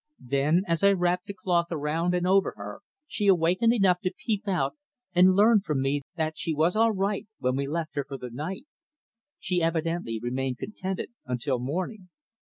[0.25, 4.47] Then, as I wrapped the cloth around and over her, she awakened enough to peep
[4.47, 4.75] out
[5.13, 8.31] and learn from me that she was all right, when we left her for the
[8.31, 8.65] night.
[9.37, 12.09] She evidently remained contented until morning."